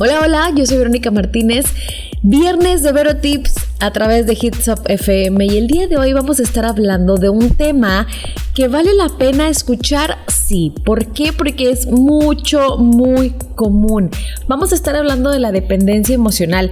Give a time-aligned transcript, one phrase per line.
[0.00, 1.66] Hola, hola, yo soy Verónica Martínez.
[2.22, 6.12] Viernes de Vero Tips a través de Hits Up FM y el día de hoy
[6.12, 8.06] vamos a estar hablando de un tema
[8.54, 10.72] que vale la pena escuchar, sí.
[10.84, 11.32] ¿Por qué?
[11.32, 14.10] Porque es mucho, muy común.
[14.46, 16.70] Vamos a estar hablando de la dependencia emocional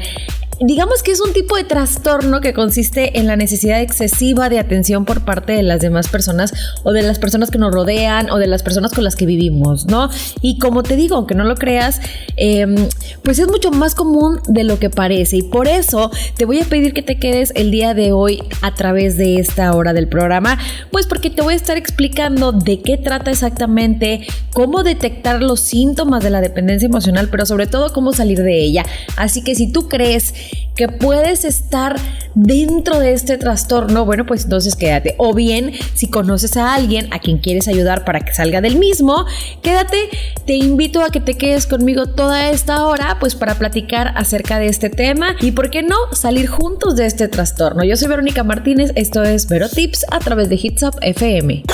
[0.60, 5.04] digamos que es un tipo de trastorno que consiste en la necesidad excesiva de atención
[5.04, 8.46] por parte de las demás personas o de las personas que nos rodean o de
[8.46, 10.08] las personas con las que vivimos, ¿no?
[10.40, 12.00] Y como te digo, aunque no lo creas,
[12.36, 12.74] em,
[13.22, 16.64] pues es mucho más común de lo que parece y por eso te voy a
[16.64, 20.58] pedir que te quedes el día de hoy a través de esta hora del programa,
[20.90, 26.22] pues porque te voy a estar explicando de qué trata exactamente, cómo detectar los síntomas
[26.22, 28.84] de la dependencia emocional, pero sobre todo cómo salir de ella.
[29.16, 30.34] Así que si tú crees
[30.74, 31.96] que puedes estar
[32.34, 35.14] dentro de este trastorno, bueno, pues entonces quédate.
[35.16, 39.24] O bien, si conoces a alguien a quien quieres ayudar para que salga del mismo,
[39.62, 40.10] quédate.
[40.44, 44.66] Te invito a que te quedes conmigo toda esta hora, pues para platicar acerca de
[44.66, 47.82] este tema y, ¿por qué no?, salir juntos de este trastorno.
[47.82, 51.64] Yo soy Verónica Martínez, esto es Vero Tips a través de Hits FM.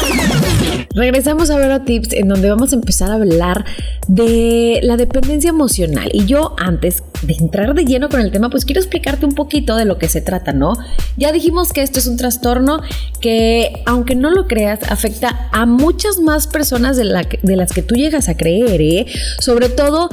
[0.94, 3.64] Regresamos a Vero Tips, en donde vamos a empezar a hablar
[4.06, 6.08] de la dependencia emocional.
[6.12, 9.76] Y yo, antes de entrar de lleno con el tema, pues quiero explicarte un poquito
[9.76, 10.76] de lo que se trata, ¿no?
[11.16, 12.82] Ya dijimos que esto es un trastorno
[13.20, 17.04] que, aunque no lo creas, afecta a muchas más personas de,
[17.42, 19.06] de las que tú llegas a creer, ¿eh?
[19.38, 20.08] Sobre todo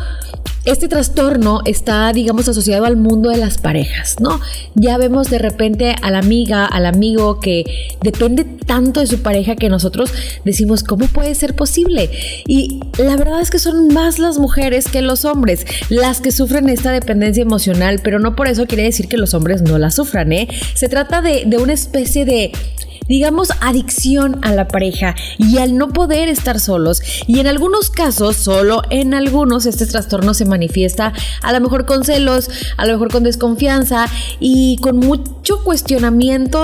[0.65, 4.39] este trastorno está, digamos, asociado al mundo de las parejas, ¿no?
[4.75, 7.63] Ya vemos de repente a la amiga, al amigo que
[8.01, 10.11] depende tanto de su pareja que nosotros
[10.43, 12.11] decimos, ¿cómo puede ser posible?
[12.45, 16.69] Y la verdad es que son más las mujeres que los hombres las que sufren
[16.69, 20.31] esta dependencia emocional, pero no por eso quiere decir que los hombres no la sufran,
[20.31, 20.47] ¿eh?
[20.73, 22.51] Se trata de, de una especie de
[23.09, 27.01] digamos, adicción a la pareja y al no poder estar solos.
[27.27, 31.11] Y en algunos casos, solo en algunos, este trastorno se manifiesta
[31.41, 34.05] a lo mejor con celos, a lo mejor con desconfianza
[34.39, 36.63] y con mucho cuestionamiento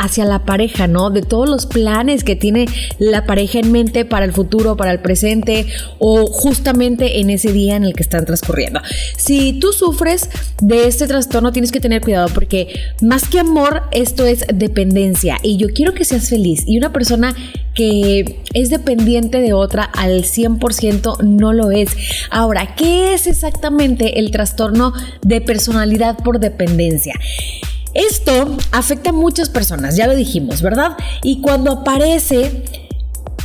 [0.00, 1.10] hacia la pareja, ¿no?
[1.10, 2.66] De todos los planes que tiene
[2.98, 5.66] la pareja en mente para el futuro, para el presente
[6.00, 8.80] o justamente en ese día en el que están transcurriendo.
[9.16, 10.28] Si tú sufres
[10.60, 15.38] de este trastorno, tienes que tener cuidado porque más que amor, esto es dependencia.
[15.42, 17.36] Y yo quiero quiero que seas feliz y una persona
[17.74, 21.90] que es dependiente de otra al 100% no lo es.
[22.30, 27.12] Ahora, ¿qué es exactamente el trastorno de personalidad por dependencia?
[27.92, 30.96] Esto afecta a muchas personas, ya lo dijimos, ¿verdad?
[31.22, 32.62] Y cuando aparece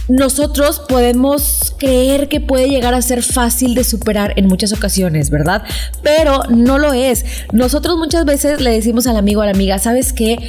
[0.08, 5.64] nosotros podemos creer que puede llegar a ser fácil de superar en muchas ocasiones, ¿verdad?
[6.02, 7.26] Pero no lo es.
[7.52, 10.40] Nosotros muchas veces le decimos al amigo o a la amiga, ¿sabes qué?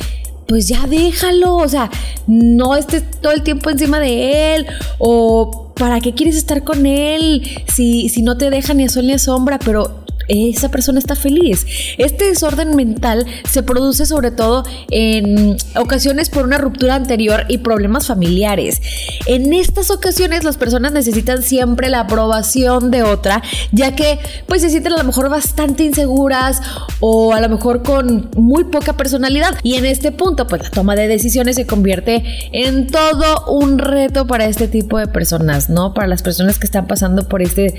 [0.51, 1.89] Pues ya déjalo, o sea,
[2.27, 4.67] no estés todo el tiempo encima de él
[4.99, 9.07] o para qué quieres estar con él si, si no te deja ni a sol
[9.07, 10.00] ni a sombra, pero
[10.31, 11.67] esa persona está feliz.
[11.99, 18.07] Este desorden mental se produce sobre todo en ocasiones por una ruptura anterior y problemas
[18.07, 18.81] familiares.
[19.27, 23.43] En estas ocasiones las personas necesitan siempre la aprobación de otra,
[23.73, 26.61] ya que pues se sienten a lo mejor bastante inseguras
[27.01, 29.57] o a lo mejor con muy poca personalidad.
[29.63, 34.27] Y en este punto pues la toma de decisiones se convierte en todo un reto
[34.27, 35.95] para este tipo de personas, ¿no?
[35.95, 37.75] Para las personas que están pasando por este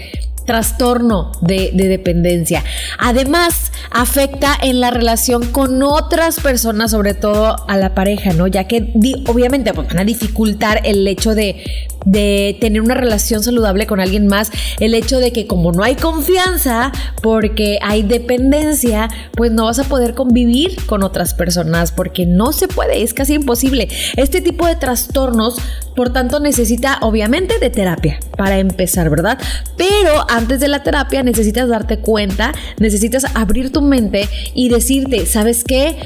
[0.46, 2.64] trastorno de, dependencia.
[2.98, 8.48] Además, afecta en la relación con otras personas, sobre todo a la pareja, ¿no?
[8.48, 8.94] Ya que
[9.28, 11.64] obviamente pues, van a dificultar el hecho de,
[12.06, 15.96] de tener una relación saludable con alguien más, el hecho de que como no hay
[15.96, 16.92] confianza,
[17.22, 22.68] porque hay dependencia, pues no vas a poder convivir con otras personas, porque no se
[22.68, 23.88] puede, es casi imposible.
[24.16, 25.58] Este tipo de trastornos,
[25.96, 29.38] por tanto, necesita obviamente de terapia para empezar, ¿verdad?
[29.78, 35.64] Pero antes de la terapia necesitas darte cuenta, necesitas abrir tu mente y decirte, ¿sabes
[35.64, 35.98] qué?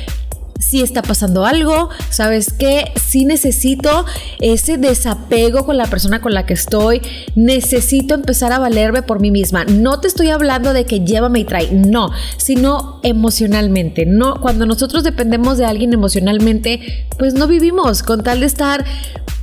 [0.67, 4.05] Si está pasando algo, sabes que si necesito
[4.39, 7.03] ese desapego con la persona con la que estoy,
[7.35, 9.63] necesito empezar a valerme por mí misma.
[9.65, 14.07] No te estoy hablando de que llévame y trae, no, sino emocionalmente.
[14.07, 18.85] No, cuando nosotros dependemos de alguien emocionalmente, pues no vivimos con tal de estar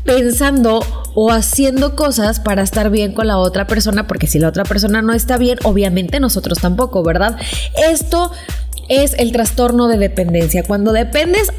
[0.05, 4.64] pensando o haciendo cosas para estar bien con la otra persona, porque si la otra
[4.64, 7.38] persona no está bien, obviamente nosotros tampoco, ¿verdad?
[7.88, 8.32] Esto
[8.88, 10.62] es el trastorno de dependencia.
[10.62, 11.50] Cuando dependes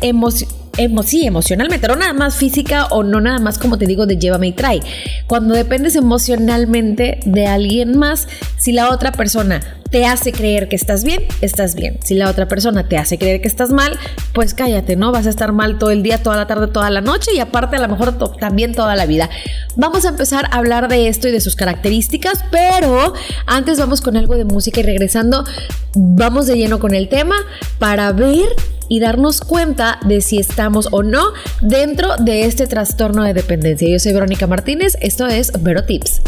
[1.03, 4.47] sí, emocionalmente, no nada más física o no nada más como te digo de llévame
[4.47, 4.79] y trae.
[5.27, 8.27] Cuando dependes emocionalmente de alguien más,
[8.57, 9.61] si la otra persona
[9.91, 11.99] te hace creer que estás bien, estás bien.
[12.03, 13.95] Si la otra persona te hace creer que estás mal,
[14.33, 15.11] pues cállate, ¿no?
[15.11, 17.75] Vas a estar mal todo el día, toda la tarde, toda la noche y aparte
[17.75, 19.29] a lo mejor también toda la vida.
[19.75, 23.13] Vamos a empezar a hablar de esto y de sus características, pero
[23.45, 25.45] antes vamos con algo de música y regresando,
[25.93, 27.35] vamos de lleno con el tema
[27.77, 28.47] para ver
[28.93, 31.23] y darnos cuenta de si estamos o no
[31.61, 33.89] dentro de este trastorno de dependencia.
[33.89, 36.21] Yo soy Verónica Martínez, esto es Vero Tips.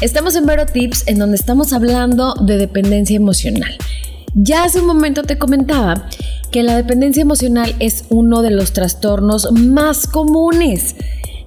[0.00, 3.76] Estamos en Vero Tips en donde estamos hablando de dependencia emocional.
[4.34, 6.08] Ya hace un momento te comentaba
[6.52, 10.94] que la dependencia emocional es uno de los trastornos más comunes.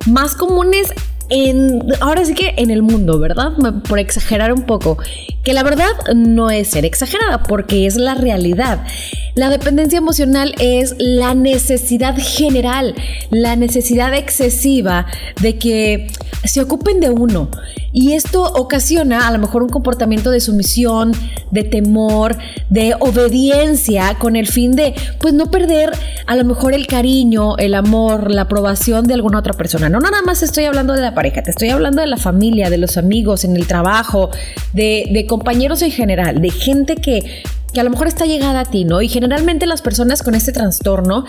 [0.05, 0.91] Más comunes
[1.29, 3.53] en, ahora sí que en el mundo, ¿verdad?
[3.87, 4.97] Por exagerar un poco,
[5.43, 8.83] que la verdad no es ser exagerada porque es la realidad.
[9.39, 12.93] La dependencia emocional es la necesidad general,
[13.29, 15.05] la necesidad excesiva
[15.41, 16.07] de que
[16.43, 17.49] se ocupen de uno.
[17.93, 21.13] Y esto ocasiona a lo mejor un comportamiento de sumisión,
[21.51, 22.37] de temor,
[22.69, 25.91] de obediencia con el fin de pues no perder
[26.27, 29.87] a lo mejor el cariño, el amor, la aprobación de alguna otra persona.
[29.87, 32.77] No nada más estoy hablando de la pareja, te estoy hablando de la familia, de
[32.77, 34.31] los amigos, en el trabajo,
[34.73, 37.43] de, de compañeros en general, de gente que
[37.73, 39.01] que a lo mejor está llegada a ti, ¿no?
[39.01, 41.25] Y generalmente las personas con este trastorno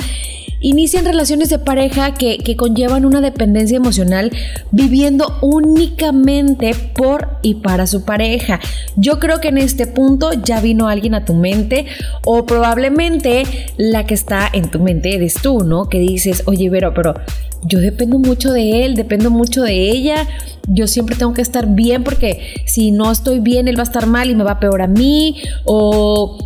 [0.61, 4.31] inician relaciones de pareja que, que, conllevan una dependencia emocional
[4.71, 8.61] viviendo únicamente por y para su pareja.
[8.97, 11.87] Yo creo que en este punto ya vino alguien a tu mente
[12.25, 13.45] o probablemente
[13.77, 15.89] la que está en tu mente eres tú, ¿no?
[15.89, 17.15] Que dices, oye, Vero, pero
[17.63, 20.27] yo dependo mucho de él, dependo mucho de ella,
[20.67, 24.07] yo siempre tengo que estar bien porque si no estoy bien, él va a estar
[24.07, 26.39] mal y me va peor a mí o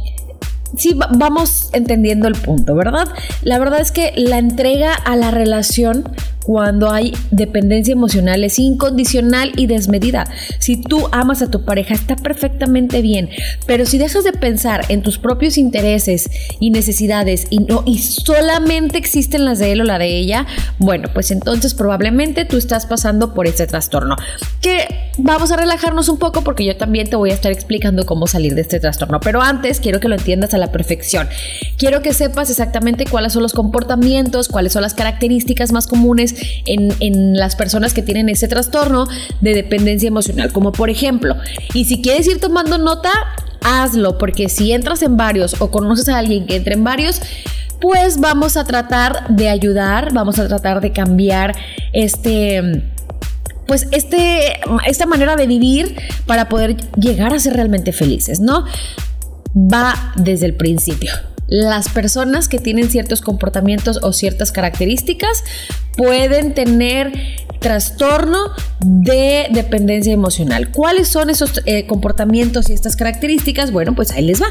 [0.77, 3.09] sí, vamos entendiendo el punto, ¿verdad?
[3.43, 6.05] La verdad es que la entrega a la relación
[6.45, 10.27] cuando hay dependencia emocional es incondicional y desmedida.
[10.59, 13.31] Si tú amas a tu pareja está perfectamente bien,
[13.67, 16.29] pero si dejas de pensar en tus propios intereses
[16.61, 20.47] y necesidades y no y solamente existen las de él o la de ella,
[20.79, 24.17] bueno, pues entonces probablemente tú estás pasando por ese trastorno.
[24.61, 28.27] Que vamos a relajarnos un poco porque yo también te voy a estar explicando cómo
[28.27, 31.27] salir de este trastorno, pero antes quiero que lo entiendas a la perfección.
[31.79, 36.34] Quiero que sepas exactamente cuáles son los comportamientos, cuáles son las características más comunes
[36.67, 39.07] en, las personas que tienen ese trastorno
[39.41, 41.37] de dependencia emocional, como por ejemplo,
[41.73, 43.11] y si quieres ir tomando nota,
[43.63, 47.21] hazlo, porque si entras en varios o conoces a alguien que entre en varios,
[47.81, 51.55] pues vamos a tratar de ayudar, vamos a tratar de cambiar
[51.93, 52.83] este
[53.67, 55.97] pues este, esta manera de vivir
[56.27, 58.67] para poder llegar a ser realmente felices, ¿no?
[59.57, 61.11] Va desde el principio
[61.47, 65.45] las personas que tienen ciertos comportamientos o ciertas características
[65.97, 67.13] pueden tener
[67.61, 68.51] trastorno
[68.81, 70.71] de dependencia emocional.
[70.71, 73.73] ¿Cuáles son esos eh, comportamientos y estas características?
[73.73, 74.49] Bueno, pues ahí les va.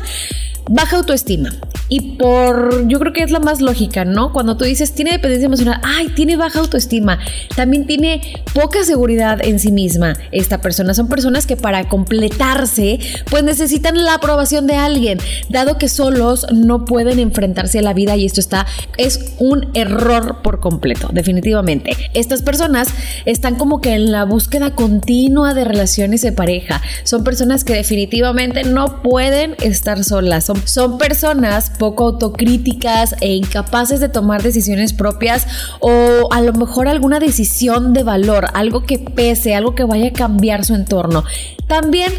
[0.69, 1.50] Baja autoestima.
[1.89, 4.31] Y por, yo creo que es la más lógica, ¿no?
[4.31, 7.19] Cuando tú dices, tiene dependencia emocional, ay, tiene baja autoestima,
[7.56, 8.21] también tiene
[8.54, 10.15] poca seguridad en sí misma.
[10.31, 13.00] Esta persona son personas que para completarse,
[13.30, 15.19] pues necesitan la aprobación de alguien,
[15.50, 18.65] dado que solos no pueden enfrentarse a la vida y esto está,
[18.98, 21.95] es un error por completo, definitivamente.
[22.13, 22.88] Estas personas
[23.25, 26.81] están como que en la búsqueda continua de relaciones de pareja.
[27.04, 30.50] Son personas que definitivamente no pueden estar solas.
[30.54, 35.48] Son, son personas poco autocríticas e incapaces de tomar decisiones propias
[35.80, 40.13] o a lo mejor alguna decisión de valor, algo que pese, algo que vaya a
[40.13, 41.24] cambiar su entorno.
[41.68, 42.12] También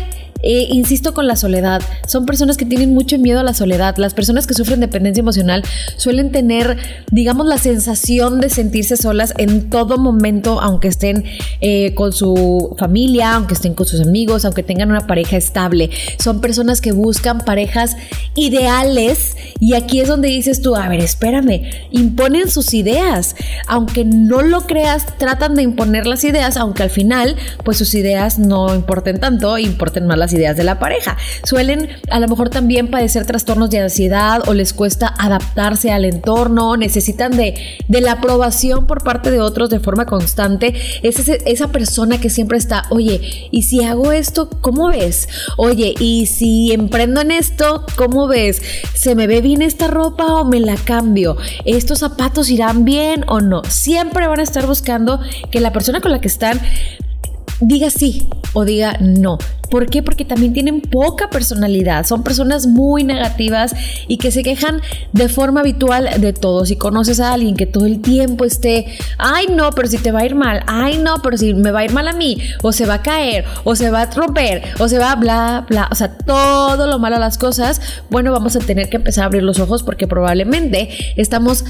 [0.44, 1.82] eh, insisto con la soledad.
[2.06, 3.96] Son personas que tienen mucho miedo a la soledad.
[3.96, 5.64] Las personas que sufren dependencia emocional
[5.96, 6.76] suelen tener,
[7.10, 11.24] digamos, la sensación de sentirse solas en todo momento, aunque estén
[11.62, 15.88] eh, con su familia, aunque estén con sus amigos, aunque tengan una pareja estable.
[16.22, 17.96] Son personas que buscan parejas
[18.34, 23.34] ideales y aquí es donde dices tú, a ver, espérame, imponen sus ideas.
[23.66, 28.38] Aunque no lo creas, tratan de imponer las ideas, aunque al final, pues sus ideas
[28.38, 31.16] no importen tanto, importen más las ideas de la pareja.
[31.44, 36.76] Suelen a lo mejor también padecer trastornos de ansiedad o les cuesta adaptarse al entorno,
[36.76, 37.54] necesitan de,
[37.88, 40.74] de la aprobación por parte de otros de forma constante.
[41.02, 45.26] Es esa persona que siempre está, oye, ¿y si hago esto, cómo ves?
[45.56, 48.60] Oye, ¿y si emprendo en esto, cómo ves?
[48.92, 51.36] ¿Se me ve bien esta ropa o me la cambio?
[51.64, 53.62] ¿Estos zapatos irán bien o no?
[53.64, 55.20] Siempre van a estar buscando
[55.50, 56.60] que la persona con la que están
[57.60, 59.38] diga sí o diga no.
[59.70, 60.02] ¿Por qué?
[60.02, 63.74] Porque también tienen poca personalidad, son personas muy negativas
[64.06, 64.80] y que se quejan
[65.12, 66.64] de forma habitual de todo.
[66.64, 68.86] Si conoces a alguien que todo el tiempo esté,
[69.18, 71.80] ay no, pero si te va a ir mal, ay no, pero si me va
[71.80, 74.62] a ir mal a mí, o se va a caer, o se va a romper,
[74.78, 77.80] o se va a bla, bla, o sea, todo lo malo a las cosas,
[78.10, 81.64] bueno, vamos a tener que empezar a abrir los ojos porque probablemente estamos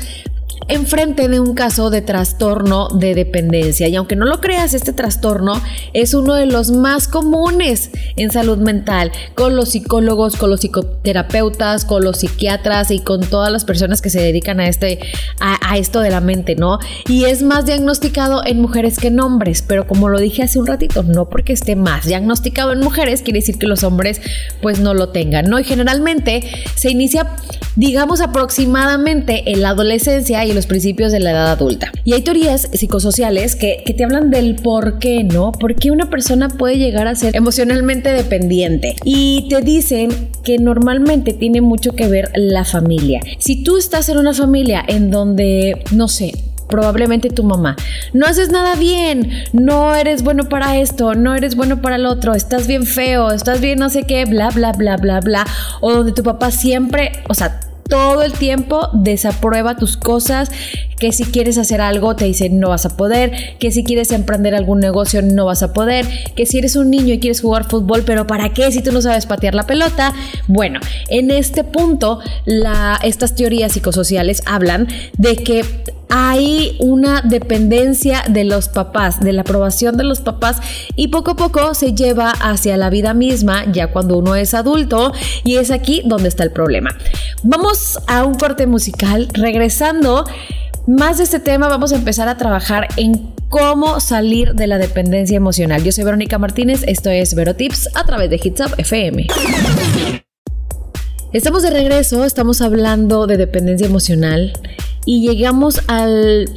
[0.69, 3.89] enfrente de un caso de trastorno de dependencia.
[3.89, 5.61] Y aunque no lo creas, este trastorno
[5.93, 11.85] es uno de los más comunes en salud mental, con los psicólogos, con los psicoterapeutas,
[11.85, 15.01] con los psiquiatras y con todas las personas que se dedican a, este,
[15.41, 16.79] a, esto de la mente, ¿no?
[17.09, 20.67] Y es más diagnosticado en mujeres que en hombres, pero como lo dije hace un
[20.67, 24.21] ratito, no porque esté más diagnosticado en mujeres, quiere decir que los hombres
[24.63, 25.59] pues no lo tengan, ¿no?
[25.59, 27.37] Y generalmente se inicia,
[27.77, 31.93] digamos, aproximadamente en la adolescencia y los principios de la edad adulta.
[32.05, 35.53] Y hay teorías psicosociales que, que te hablan del por qué, ¿no?
[35.53, 38.97] ¿Por qué una persona puede llegar a ser emocionalmente dependiente?
[39.05, 40.11] Y te dicen
[40.43, 43.21] que normalmente tiene mucho que ver la familia.
[43.39, 46.33] Si tú estás en una familia en donde, no sé,
[46.69, 47.77] probablemente tu mamá.
[48.13, 52.35] No haces nada bien, no eres bueno para esto, no eres bueno para el otro,
[52.35, 55.47] estás bien feo, estás bien no sé qué, bla, bla, bla, bla, bla.
[55.81, 60.51] O donde tu papá siempre, o sea, todo el tiempo desaprueba tus cosas,
[60.99, 64.55] que si quieres hacer algo te dice no vas a poder, que si quieres emprender
[64.55, 68.03] algún negocio no vas a poder, que si eres un niño y quieres jugar fútbol,
[68.05, 70.15] pero ¿para qué si tú no sabes patear la pelota?
[70.49, 72.21] Bueno, en este punto
[73.03, 74.89] estas teorías psicosociales hablan
[75.19, 75.65] de que
[76.17, 80.61] hay una dependencia de los papás, de la aprobación de los papás
[80.95, 85.13] y poco a poco se lleva hacia la vida misma ya cuando uno es adulto
[85.43, 86.97] y es aquí donde está el problema.
[87.43, 90.25] Vamos a un corte musical, regresando
[90.87, 95.37] más de este tema vamos a empezar a trabajar en cómo salir de la dependencia
[95.37, 95.83] emocional.
[95.83, 99.27] Yo soy Verónica Martínez, esto es Vero Tips a través de Hits Up FM.
[101.33, 104.53] Estamos de regreso, estamos hablando de dependencia emocional
[105.05, 106.49] y llegamos al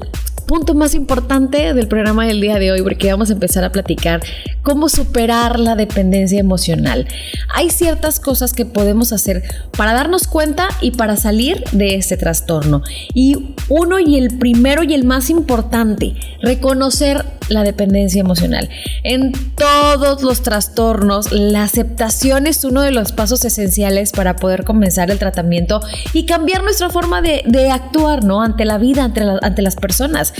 [0.47, 4.23] punto más importante del programa del día de hoy porque vamos a empezar a platicar
[4.63, 7.05] cómo superar la dependencia emocional.
[7.53, 9.43] Hay ciertas cosas que podemos hacer
[9.77, 12.81] para darnos cuenta y para salir de este trastorno.
[13.13, 18.69] Y uno y el primero y el más importante, reconocer la dependencia emocional.
[19.03, 25.11] En todos los trastornos, la aceptación es uno de los pasos esenciales para poder comenzar
[25.11, 25.81] el tratamiento
[26.13, 28.41] y cambiar nuestra forma de, actuar, ¿no?
[28.41, 30.33] Ante la vida, ante, ante las personas.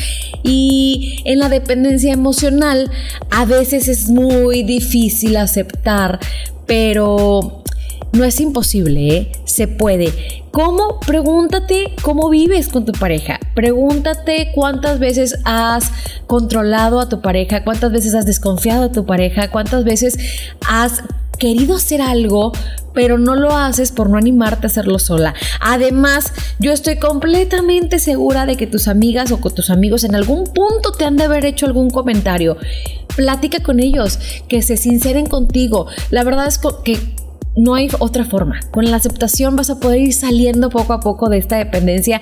[0.44, 2.90] Y en la dependencia emocional,
[3.32, 6.20] a veces es muy difícil aceptar,
[6.66, 7.57] pero
[8.18, 9.32] no es imposible, ¿eh?
[9.46, 10.12] se puede.
[10.52, 11.00] ¿Cómo?
[11.02, 13.40] Pregúntate cómo vives con tu pareja.
[13.54, 15.92] Pregúntate cuántas veces has
[16.26, 20.18] controlado a tu pareja, cuántas veces has desconfiado a tu pareja, cuántas veces
[20.68, 21.04] has
[21.38, 22.52] querido hacer algo,
[22.94, 25.36] pero no lo haces por no animarte a hacerlo sola.
[25.62, 30.46] Además, yo estoy completamente segura de que tus amigas o con tus amigos en algún
[30.46, 32.58] punto te han de haber hecho algún comentario.
[33.16, 35.86] Plática con ellos, que se sinceren contigo.
[36.10, 37.00] La verdad es que
[37.58, 38.60] no hay otra forma.
[38.72, 42.22] Con la aceptación vas a poder ir saliendo poco a poco de esta dependencia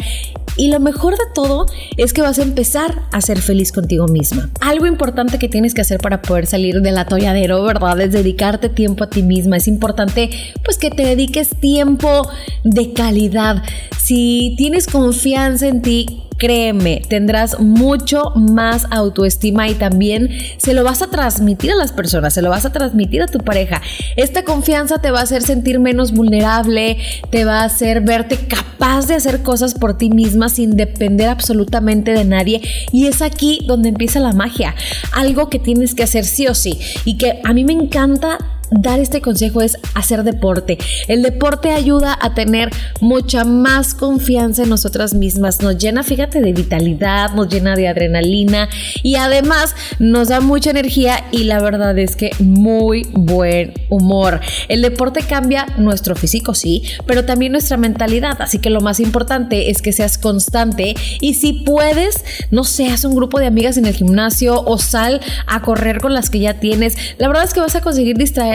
[0.57, 1.65] y lo mejor de todo
[1.97, 4.49] es que vas a empezar a ser feliz contigo misma.
[4.61, 7.99] Algo importante que tienes que hacer para poder salir del atolladero, ¿verdad?
[7.99, 9.57] Es dedicarte tiempo a ti misma.
[9.57, 10.29] Es importante
[10.63, 12.29] pues que te dediques tiempo
[12.63, 13.63] de calidad.
[14.01, 21.01] Si tienes confianza en ti, créeme, tendrás mucho más autoestima y también se lo vas
[21.01, 23.81] a transmitir a las personas, se lo vas a transmitir a tu pareja.
[24.15, 26.97] Esta confianza te va a hacer sentir menos vulnerable,
[27.29, 32.11] te va a hacer verte capaz de hacer cosas por ti misma sin depender absolutamente
[32.11, 32.61] de nadie.
[32.91, 34.75] Y es aquí donde empieza la magia,
[35.13, 36.79] algo que tienes que hacer sí o sí.
[37.05, 38.37] Y que a mí me encanta
[38.71, 40.77] dar este consejo es hacer deporte.
[41.07, 42.69] El deporte ayuda a tener
[43.01, 45.61] mucha más confianza en nosotras mismas.
[45.61, 48.69] Nos llena, fíjate, de vitalidad, nos llena de adrenalina
[49.03, 54.39] y además nos da mucha energía y la verdad es que muy buen humor.
[54.67, 58.41] El deporte cambia nuestro físico, sí, pero también nuestra mentalidad.
[58.41, 63.15] Así que lo más importante es que seas constante y si puedes, no seas un
[63.15, 66.97] grupo de amigas en el gimnasio o sal a correr con las que ya tienes.
[67.17, 68.54] La verdad es que vas a conseguir distraer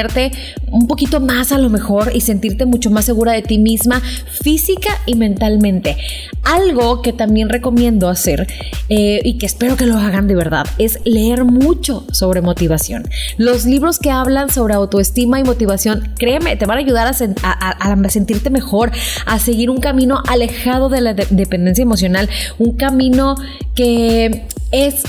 [0.71, 4.01] un poquito más a lo mejor y sentirte mucho más segura de ti misma
[4.43, 5.97] física y mentalmente.
[6.45, 8.47] Algo que también recomiendo hacer
[8.89, 13.05] eh, y que espero que lo hagan de verdad es leer mucho sobre motivación.
[13.37, 18.51] Los libros que hablan sobre autoestima y motivación, créeme, te van a ayudar a, sentirte
[18.51, 18.91] mejor,
[19.27, 22.29] a seguir un camino alejado de la dependencia emocional,
[22.59, 23.37] un camino
[23.75, 25.05] que es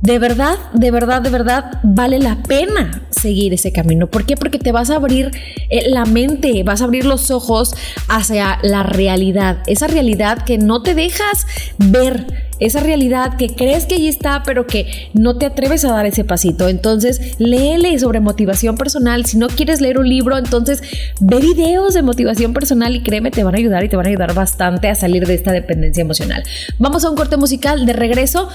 [0.00, 4.08] de verdad, de verdad, de verdad vale la pena seguir ese camino.
[4.08, 4.36] ¿Por qué?
[4.36, 5.30] Porque te vas a abrir
[5.70, 7.74] eh, la mente, vas a abrir los ojos
[8.08, 11.46] hacia la realidad, esa realidad que no te dejas
[11.78, 16.06] ver esa realidad que crees que ahí está, pero que no te atreves a dar
[16.06, 16.68] ese pasito.
[16.68, 19.26] Entonces, léele sobre motivación personal.
[19.26, 20.82] Si no quieres leer un libro, entonces
[21.20, 24.08] ve videos de motivación personal y créeme, te van a ayudar y te van a
[24.08, 26.42] ayudar bastante a salir de esta dependencia emocional.
[26.78, 28.48] Vamos a un corte musical de regreso.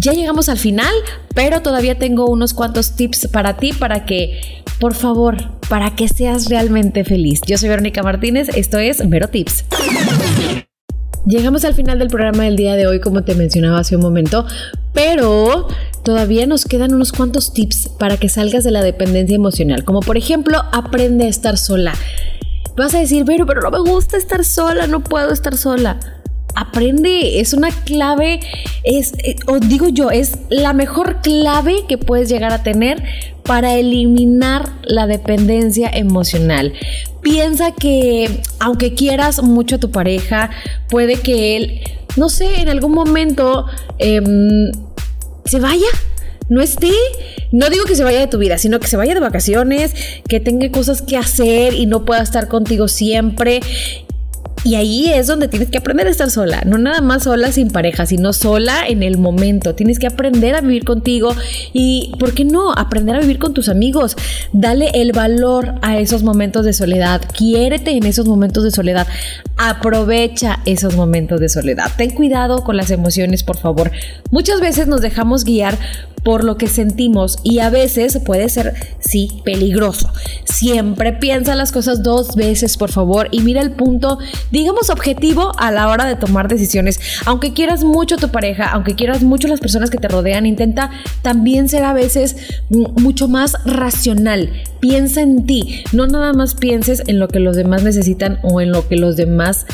[0.00, 0.92] Ya llegamos al final,
[1.34, 5.36] pero todavía tengo unos cuantos tips para ti para que, por favor,
[5.68, 7.40] para que seas realmente feliz.
[7.46, 9.64] Yo soy Verónica Martínez, esto es Vero Tips.
[11.26, 14.46] Llegamos al final del programa del día de hoy, como te mencionaba hace un momento,
[14.92, 15.66] pero
[16.04, 20.16] todavía nos quedan unos cuantos tips para que salgas de la dependencia emocional, como por
[20.16, 21.94] ejemplo, aprende a estar sola.
[22.76, 25.98] Vas a decir, pero, pero no me gusta estar sola, no puedo estar sola
[26.56, 28.40] aprende, es una clave,
[28.82, 33.02] es, eh, o digo yo, es la mejor clave que puedes llegar a tener
[33.46, 36.72] para eliminar la dependencia emocional.
[37.22, 40.50] Piensa que aunque quieras mucho a tu pareja,
[40.88, 41.80] puede que él,
[42.16, 43.66] no sé, en algún momento
[43.98, 44.70] em,
[45.44, 45.88] se vaya
[46.48, 46.92] no esté.
[47.52, 49.94] No digo que se vaya de tu vida, sino que se vaya de vacaciones,
[50.28, 53.60] que tenga cosas que hacer y no pueda estar contigo siempre.
[54.64, 57.70] Y ahí es donde tienes que aprender a estar sola, no nada más sola sin
[57.70, 59.74] pareja, sino sola en el momento.
[59.76, 61.34] Tienes que aprender a vivir contigo
[61.72, 62.72] y, ¿por qué no?
[62.72, 64.16] Aprender a vivir con tus amigos.
[64.52, 67.20] Dale el valor a esos momentos de soledad.
[67.32, 69.06] Quiérete en esos momentos de soledad.
[69.56, 71.90] Aprovecha esos momentos de soledad.
[71.96, 73.92] Ten cuidado con las emociones, por favor.
[74.30, 75.78] Muchas veces nos dejamos guiar
[76.26, 80.10] por lo que sentimos y a veces puede ser, sí, peligroso.
[80.42, 84.18] Siempre piensa las cosas dos veces, por favor, y mira el punto,
[84.50, 86.98] digamos, objetivo a la hora de tomar decisiones.
[87.26, 90.46] Aunque quieras mucho a tu pareja, aunque quieras mucho a las personas que te rodean,
[90.46, 90.90] intenta
[91.22, 92.34] también ser a veces
[92.70, 94.50] mucho más racional.
[94.80, 98.72] Piensa en ti, no nada más pienses en lo que los demás necesitan o en
[98.72, 99.64] lo que los demás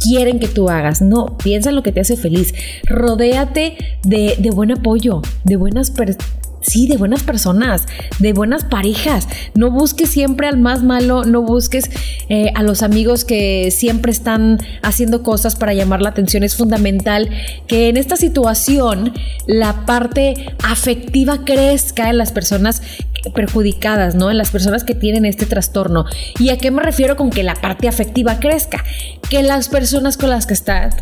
[0.00, 1.02] quieren que tú hagas.
[1.02, 2.54] No, piensa en lo que te hace feliz.
[2.88, 7.86] Rodéate de, de buen apoyo, de buenas personas sí, de buenas personas,
[8.18, 9.28] de buenas parejas.
[9.54, 11.90] No busques siempre al más malo, no busques
[12.28, 16.42] eh, a los amigos que siempre están haciendo cosas para llamar la atención.
[16.42, 17.28] Es fundamental
[17.66, 19.12] que en esta situación
[19.46, 22.82] la parte afectiva crezca en las personas
[23.32, 24.30] perjudicadas, ¿no?
[24.30, 26.04] En las personas que tienen este trastorno.
[26.38, 28.84] ¿Y a qué me refiero con que la parte afectiva crezca?
[29.30, 30.96] Que las personas con las que estás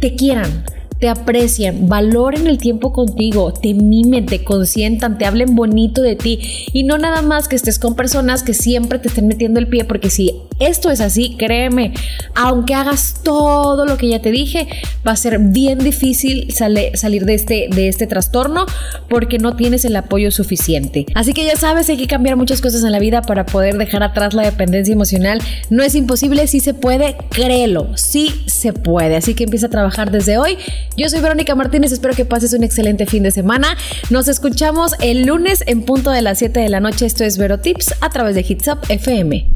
[0.00, 0.64] te quieran,
[0.98, 6.40] te aprecien, valoren el tiempo contigo, te mimen, te consientan, te hablen bonito de ti
[6.72, 9.84] y no nada más que estés con personas que siempre te estén metiendo el pie,
[9.84, 11.92] porque si esto es así, créeme,
[12.34, 14.68] aunque hagas todo lo que ya te dije,
[15.06, 18.66] va a ser bien difícil salir de este, de este trastorno
[19.08, 21.06] porque no tienes el apoyo suficiente.
[21.14, 24.02] Así que ya sabes, hay que cambiar muchas cosas en la vida para poder dejar
[24.02, 25.40] atrás la dependencia emocional.
[25.70, 29.16] No es imposible, si se puede, créelo, sí se puede.
[29.16, 30.56] Así que empieza a trabajar desde hoy
[30.96, 33.76] yo soy Verónica Martínez, espero que pases un excelente fin de semana.
[34.10, 37.06] Nos escuchamos el lunes en punto de las 7 de la noche.
[37.06, 39.46] Esto es Vero Tips a través de Hits Up FM.